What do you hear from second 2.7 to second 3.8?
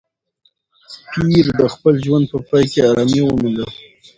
کې ارامي وموندله.